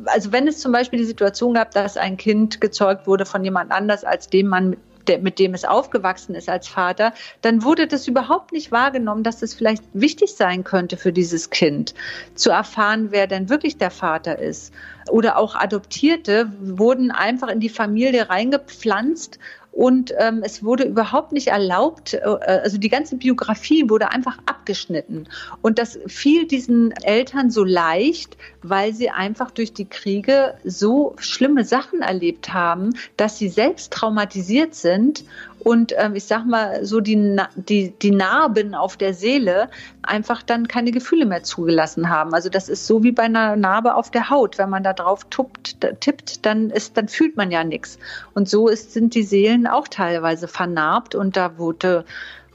[0.05, 3.71] also wenn es zum Beispiel die Situation gab, dass ein Kind gezeugt wurde von jemand
[3.71, 8.07] anders, als dem man der, mit dem es aufgewachsen ist als Vater, dann wurde das
[8.07, 11.93] überhaupt nicht wahrgenommen, dass es vielleicht wichtig sein könnte für dieses Kind,
[12.35, 14.73] zu erfahren, wer denn wirklich der Vater ist.
[15.09, 19.39] Oder auch Adoptierte wurden einfach in die Familie reingepflanzt
[19.75, 25.27] und ähm, es wurde überhaupt nicht erlaubt, äh, also die ganze Biografie wurde einfach abgeschnitten.
[25.61, 31.65] Und das fiel diesen Eltern so leicht, weil sie einfach durch die Kriege so schlimme
[31.65, 35.25] Sachen erlebt haben, dass sie selbst traumatisiert sind
[35.65, 39.71] und ähm, ich sag mal so die, die, die Narben auf der Seele
[40.03, 42.35] einfach dann keine Gefühle mehr zugelassen haben.
[42.35, 44.59] Also das ist so wie bei einer Narbe auf der Haut.
[44.59, 47.97] Wenn man da drauf tuppt, tippt, dann ist, dann fühlt man ja nichts.
[48.35, 52.05] Und so ist, sind die Seelen auch teilweise vernarbt und da wurde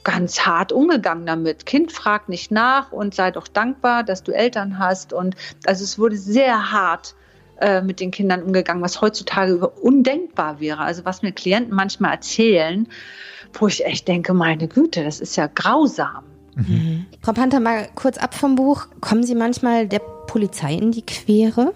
[0.05, 1.67] ganz hart umgegangen damit.
[1.67, 5.13] Kind fragt nicht nach und sei doch dankbar, dass du Eltern hast.
[5.13, 5.35] Und
[5.67, 7.17] also es wurde sehr hart
[7.61, 10.81] äh, mit den Kindern umgegangen, was heutzutage undenkbar wäre.
[10.81, 12.89] Also was mir Klienten manchmal erzählen,
[13.53, 16.25] wo ich echt denke, meine Güte, das ist ja grausam.
[16.55, 17.07] Mhm.
[17.23, 18.87] Frau Panther, mal kurz ab vom Buch.
[19.01, 21.73] Kommen Sie manchmal der Polizei in die Quere?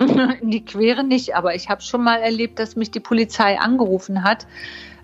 [0.40, 4.24] In die Quere nicht, aber ich habe schon mal erlebt, dass mich die Polizei angerufen
[4.24, 4.46] hat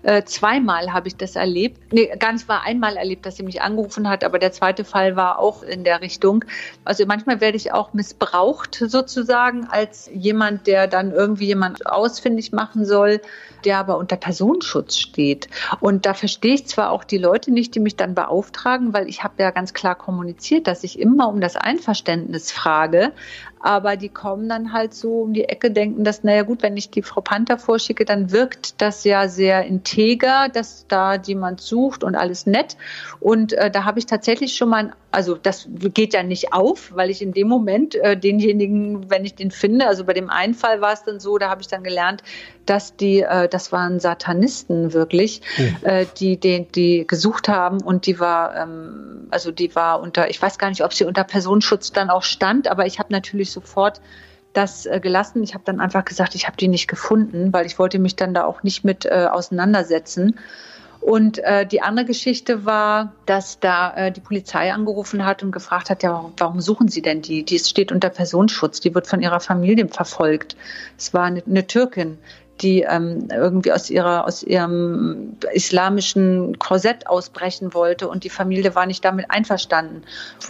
[0.03, 1.93] äh, zweimal habe ich das erlebt.
[1.93, 5.15] Nee, gar nicht war einmal erlebt, dass sie mich angerufen hat, aber der zweite Fall
[5.15, 6.45] war auch in der Richtung.
[6.85, 12.85] Also manchmal werde ich auch missbraucht sozusagen als jemand, der dann irgendwie jemand ausfindig machen
[12.85, 13.21] soll,
[13.65, 15.49] der aber unter Personenschutz steht.
[15.79, 19.23] Und da verstehe ich zwar auch die Leute nicht, die mich dann beauftragen, weil ich
[19.23, 23.11] habe ja ganz klar kommuniziert, dass ich immer um das Einverständnis frage,
[23.59, 26.89] aber die kommen dann halt so um die Ecke, denken, dass, naja gut, wenn ich
[26.89, 32.15] die Frau Panther vorschicke, dann wirkt das ja sehr integer, dass da jemand sucht und
[32.15, 32.77] alles nett.
[33.19, 37.09] Und äh, da habe ich tatsächlich schon mal, also das geht ja nicht auf, weil
[37.09, 40.81] ich in dem Moment äh, denjenigen, wenn ich den finde, also bei dem einen Fall
[40.81, 42.21] war es dann so, da habe ich dann gelernt,
[42.65, 45.87] dass die, äh, das waren Satanisten wirklich, oh.
[45.87, 50.41] äh, die, die, die gesucht haben und die war, ähm, also die war unter, ich
[50.41, 54.01] weiß gar nicht, ob sie unter Personenschutz dann auch stand, aber ich habe natürlich sofort
[54.53, 55.43] das äh, gelassen.
[55.43, 58.33] Ich habe dann einfach gesagt, ich habe die nicht gefunden, weil ich wollte mich dann
[58.33, 60.39] da auch nicht mit äh, auseinandersetzen.
[60.99, 65.89] Und äh, die andere Geschichte war, dass da äh, die Polizei angerufen hat und gefragt
[65.89, 67.43] hat, ja, warum, warum suchen Sie denn die?
[67.43, 70.57] Die steht unter Personenschutz, die wird von ihrer Familie verfolgt.
[70.97, 72.17] Es war eine, eine Türkin,
[72.61, 78.85] die ähm, irgendwie aus ihrer aus ihrem islamischen Korsett ausbrechen wollte und die Familie war
[78.85, 80.03] nicht damit einverstanden.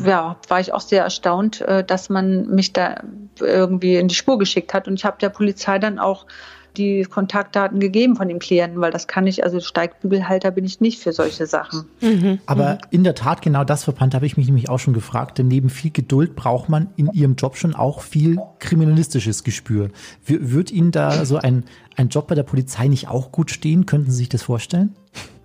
[0.04, 3.02] Ja, war ich auch sehr erstaunt, äh, dass man mich da
[3.40, 6.26] irgendwie in die Spur geschickt hat und ich habe der Polizei dann auch
[6.76, 11.00] die Kontaktdaten gegeben von dem Klienten, weil das kann ich, also Steigbügelhalter bin ich nicht
[11.02, 11.86] für solche Sachen.
[12.02, 12.40] Mhm.
[12.46, 12.78] Aber mhm.
[12.92, 15.70] in der Tat genau das verpannt habe ich mich nämlich auch schon gefragt, denn neben
[15.70, 19.90] viel Geduld braucht man in Ihrem Job schon auch viel kriminalistisches Gespür.
[20.26, 21.64] Wird Ihnen da so ein,
[21.96, 23.86] ein Job bei der Polizei nicht auch gut stehen?
[23.86, 24.96] Könnten Sie sich das vorstellen?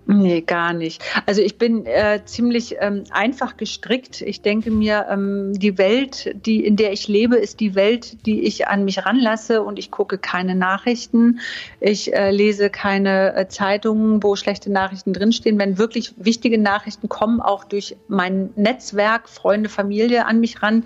[0.05, 1.01] Nee, gar nicht.
[1.25, 4.21] Also ich bin äh, ziemlich ähm, einfach gestrickt.
[4.21, 8.41] Ich denke mir, ähm, die Welt, die, in der ich lebe, ist die Welt, die
[8.41, 11.39] ich an mich ranlasse und ich gucke keine Nachrichten.
[11.79, 15.57] Ich äh, lese keine äh, Zeitungen, wo schlechte Nachrichten drinstehen.
[15.57, 20.85] Wenn wirklich wichtige Nachrichten kommen, auch durch mein Netzwerk, Freunde, Familie an mich ran,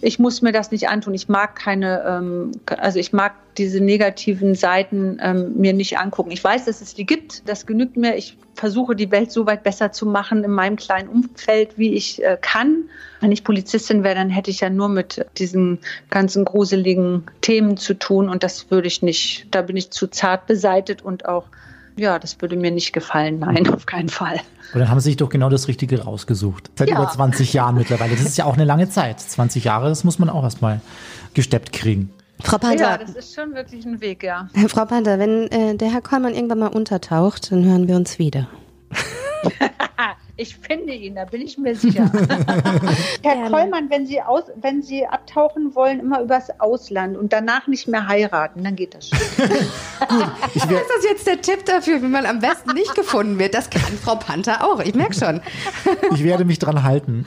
[0.00, 1.14] ich muss mir das nicht antun.
[1.14, 6.30] Ich mag keine, ähm, also ich mag diese negativen Seiten ähm, mir nicht angucken.
[6.30, 7.48] Ich weiß, dass es die gibt.
[7.48, 8.16] Das genügt mir.
[8.16, 12.22] Ich versuche die Welt so weit besser zu machen in meinem kleinen Umfeld, wie ich
[12.22, 12.84] äh, kann.
[13.20, 15.80] Wenn ich Polizistin wäre, dann hätte ich ja nur mit diesen
[16.10, 19.48] ganzen gruseligen Themen zu tun und das würde ich nicht.
[19.50, 21.46] Da bin ich zu zart beseitet und auch
[21.98, 23.40] ja, das würde mir nicht gefallen.
[23.40, 24.40] Nein, auf keinen Fall.
[24.72, 26.70] Und dann haben Sie sich doch genau das Richtige rausgesucht.
[26.76, 26.96] Seit ja.
[26.96, 28.14] über 20 Jahren mittlerweile.
[28.14, 29.20] Das ist ja auch eine lange Zeit.
[29.20, 30.80] 20 Jahre, das muss man auch erstmal
[31.34, 32.10] gesteppt kriegen.
[32.40, 32.90] Frau Panther.
[32.90, 34.48] Ja, das ist schon wirklich ein Weg, ja.
[34.68, 38.48] Frau Panther, wenn äh, der Herr Kollmann irgendwann mal untertaucht, dann hören wir uns wieder.
[40.40, 42.12] Ich finde ihn, da bin ich mir sicher.
[43.22, 43.50] Herr Gerne.
[43.50, 48.06] Kollmann, wenn Sie, aus, wenn Sie abtauchen wollen, immer übers Ausland und danach nicht mehr
[48.06, 49.18] heiraten, dann geht das schon.
[49.48, 53.52] Gut, ich ist das jetzt der Tipp dafür, wie man am besten nicht gefunden wird?
[53.52, 55.40] Das kann Frau Panther auch, ich merke schon.
[56.14, 57.24] ich werde mich dran halten.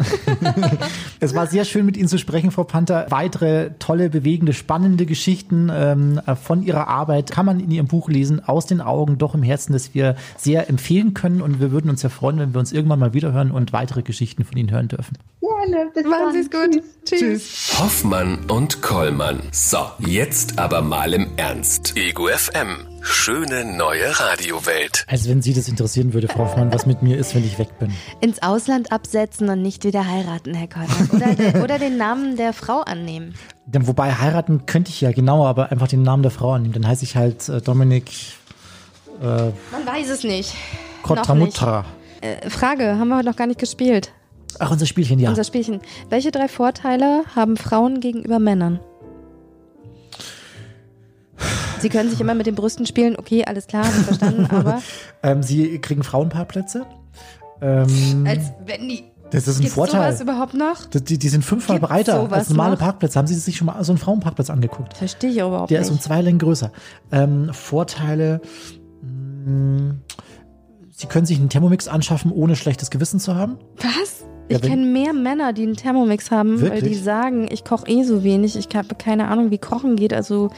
[1.19, 3.07] es war sehr schön, mit Ihnen zu sprechen, Frau Panther.
[3.09, 8.41] Weitere tolle, bewegende, spannende Geschichten ähm, von Ihrer Arbeit kann man in Ihrem Buch lesen,
[8.41, 11.41] aus den Augen, doch im Herzen, das wir sehr empfehlen können.
[11.41, 14.45] Und wir würden uns ja freuen, wenn wir uns irgendwann mal wiederhören und weitere Geschichten
[14.45, 15.17] von Ihnen hören dürfen.
[15.41, 15.91] Ja, Gerne.
[15.93, 16.33] Bis Machen dann.
[16.33, 16.83] Sie es gut.
[17.05, 17.19] Tschüss.
[17.19, 17.79] Tschüss.
[17.79, 19.41] Hoffmann und Kollmann.
[19.51, 21.95] So, jetzt aber mal im Ernst.
[21.95, 22.87] Ego FM.
[23.01, 25.05] Schöne neue Radiowelt.
[25.07, 27.79] Als wenn Sie das interessieren würde, Frau Hoffmann, was mit mir ist, wenn ich weg
[27.79, 27.91] bin.
[28.19, 31.09] Ins Ausland absetzen und nicht wieder heiraten, Herr Kollmann.
[31.11, 33.33] Oder, oder den Namen der Frau annehmen.
[33.65, 36.73] Denn wobei heiraten könnte ich ja genauer, aber einfach den Namen der Frau annehmen.
[36.73, 38.11] Dann heiße ich halt äh, Dominik
[39.21, 39.53] Man
[39.85, 40.53] weiß es nicht.
[41.03, 41.85] Kotramutra.
[42.21, 44.11] Äh, Frage, haben wir heute noch gar nicht gespielt.
[44.59, 45.29] Ach, unser Spielchen, ja.
[45.29, 45.79] Unser Spielchen.
[46.09, 48.79] Welche drei Vorteile haben Frauen gegenüber Männern?
[51.79, 53.15] Sie können sich immer mit den Brüsten spielen.
[53.17, 54.45] Okay, alles klar, verstanden.
[54.51, 54.81] Aber
[55.23, 56.85] Ähm, Sie kriegen Frauenparkplätze.
[57.61, 59.03] Ähm, als wenn die.
[59.31, 60.11] das ist ein Gibt's Vorteil.
[60.11, 60.85] sowas überhaupt noch?
[60.85, 62.79] Die, die sind fünfmal Gibt's breiter als normale noch?
[62.79, 63.17] Parkplätze.
[63.17, 64.95] Haben Sie sich schon mal so einen Frauenparkplatz angeguckt?
[64.97, 66.03] Verstehe ich überhaupt Der ist um nicht.
[66.03, 66.71] zwei Längen größer.
[67.11, 68.41] Ähm, Vorteile.
[69.01, 69.95] mh,
[71.01, 73.57] Sie können sich einen Thermomix anschaffen, ohne schlechtes Gewissen zu haben.
[73.77, 74.23] Was?
[74.49, 77.03] Ja, Ich kenne mehr Männer, die einen Thermomix haben, weil die Wirklich?
[77.03, 78.55] sagen, ich koche eh so wenig.
[78.55, 80.51] Ich habe keine Ahnung, wie Kochen geht, also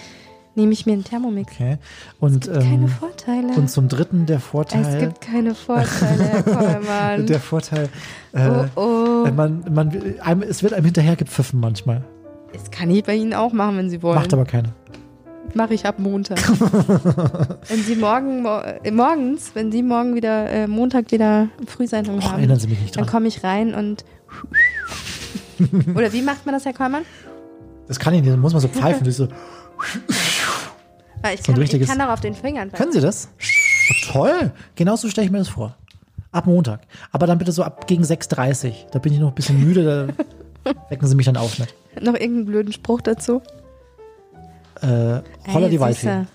[0.55, 1.53] nehme ich mir einen Thermomix.
[1.53, 1.77] Okay.
[2.19, 3.53] Und, Keine ähm, Vorteile.
[3.55, 4.81] und zum dritten der Vorteil.
[4.85, 7.25] es gibt keine Vorteile, Kollmann.
[7.25, 7.87] der Vorteil.
[8.33, 9.25] Äh, oh, oh.
[9.25, 12.03] äh, man, man, einem, es wird einem hinterher gepfiffen manchmal.
[12.51, 14.15] Das kann ich bei Ihnen auch machen, wenn Sie wollen.
[14.15, 14.73] Macht aber keiner.
[15.55, 16.37] Mache ich ab Montag.
[17.69, 22.23] wenn Sie morgen, mo äh, morgens, wenn Sie morgen wieder, äh, Montag wieder Frühsendung Och,
[22.23, 24.03] haben, erinnern Sie mich nicht dann komme ich rein und.
[25.95, 27.03] Oder wie macht man das, Herr Kollmann?
[27.87, 29.09] Das kann ich nicht, dann muss man so pfeifen.
[29.11, 29.29] so, ich So
[31.27, 32.71] kann, ich richtiges- kann auch auf den Fingern.
[32.71, 33.29] können Sie das?
[33.39, 34.51] Oh, toll.
[34.75, 35.75] Genauso stelle ich mir das vor.
[36.31, 36.81] Ab Montag.
[37.11, 38.73] Aber dann bitte so ab gegen 6.30 Uhr.
[38.91, 40.07] Da bin ich noch ein bisschen müde,
[40.65, 41.73] da wecken Sie mich dann auf mit.
[42.01, 43.41] Noch irgendeinen blöden Spruch dazu?
[44.83, 45.21] Äh,
[45.53, 45.79] Holla die.
[45.79, 46.25] Waldfee.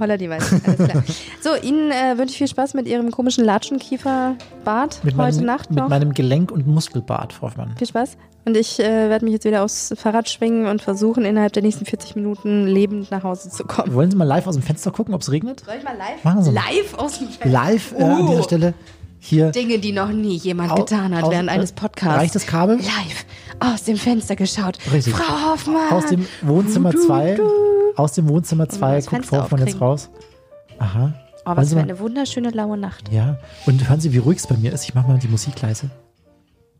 [0.00, 1.02] Holla die Waldfee, alles klar.
[1.42, 5.70] So, Ihnen äh, wünsche ich viel Spaß mit Ihrem komischen Latschenkieferbart Mit, heute meinem, Nacht
[5.70, 5.88] mit noch.
[5.88, 7.74] meinem Gelenk- und Muskelbart, Frau Hoffmann.
[7.76, 8.16] Viel Spaß.
[8.44, 11.84] Und ich äh, werde mich jetzt wieder aufs Fahrrad schwingen und versuchen, innerhalb der nächsten
[11.84, 13.94] 40 Minuten lebend nach Hause zu kommen.
[13.94, 15.62] Wollen Sie mal live aus dem Fenster gucken, ob es regnet?
[15.64, 16.24] Soll ich mal live?
[16.24, 16.60] Machen Sie mal.
[16.64, 17.48] Live aus dem Fenster?
[17.48, 18.28] Live äh, an Oh.
[18.30, 18.74] dieser Stelle
[19.24, 19.50] hier.
[19.52, 22.18] Dinge, die noch nie jemand getan hat aus- während äh, eines Podcasts.
[22.20, 22.76] reicht das Kabel?
[22.76, 23.24] Live
[23.60, 24.78] aus dem Fenster geschaut.
[24.92, 25.14] Richtig.
[25.14, 25.92] Frau Hoffmann.
[25.92, 27.34] Aus dem Wohnzimmer Du, 2.
[27.36, 27.42] du.
[27.96, 30.10] Aus dem Wohnzimmer wir 2 das guckt Frau Hoffmann jetzt raus.
[30.78, 31.14] Aha.
[31.44, 33.10] Oh, was Sie für eine wunderschöne laue Nacht.
[33.12, 33.38] Ja.
[33.66, 34.84] Und hören Sie, wie ruhig es bei mir ist.
[34.84, 35.90] Ich mache mal die Musik leise.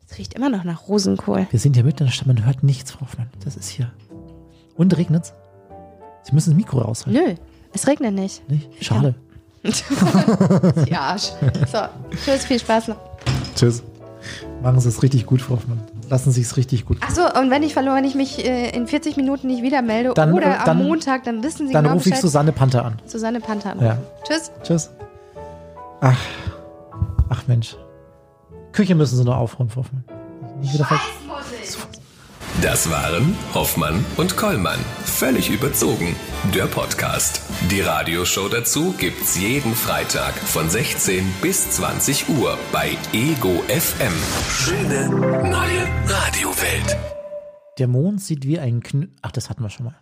[0.08, 1.46] Es riecht immer noch nach Rosenkohl.
[1.50, 3.28] Wir sind hier mitten in der Stadt, man hört nichts, Frau Hoffmann.
[3.44, 3.90] Das ist hier.
[4.76, 5.32] Und regnet's?
[6.24, 7.20] Sie müssen das Mikro raushalten.
[7.22, 7.34] Nö,
[7.72, 8.48] es regnet nicht.
[8.50, 8.68] Nicht?
[8.84, 9.14] Schade.
[10.86, 11.30] Die Arsch.
[11.70, 11.78] So,
[12.24, 12.96] tschüss, viel Spaß noch.
[13.54, 13.82] Tschüss.
[14.62, 15.80] Machen Sie es richtig gut, Frau Hoffmann.
[16.08, 16.98] Lassen Sie es richtig gut.
[17.00, 20.12] Achso, und wenn ich verloren, wenn ich mich äh, in 40 Minuten nicht wieder melde
[20.14, 22.22] Dann, oder äh, dann- am Montag, dann wissen Sie Dann genau rufe ich Bescheid.
[22.22, 23.00] Susanne Panther an.
[23.06, 23.74] Susanne Panther.
[23.80, 23.98] Ja.
[24.26, 24.50] Tschüss.
[24.62, 24.90] Tschüss.
[26.00, 26.18] Ach.
[27.28, 27.76] Ach Mensch.
[28.72, 30.04] Küche müssen Sie noch aufräumen, Frau Hoffmann.
[30.60, 30.98] Nicht wieder ver
[32.60, 34.78] Das waren Hoffmann und Kollmann.
[35.04, 36.14] Völlig überzogen.
[36.54, 37.40] Der Podcast.
[37.70, 44.12] Die Radioshow dazu gibt's jeden Freitag von 16 bis 20 Uhr bei Ego FM.
[44.50, 45.08] Schöne
[45.48, 46.96] neue Radiowelt.
[47.78, 49.96] Der Mond sieht wie ein Knü Ach, das hatten wir schon mal.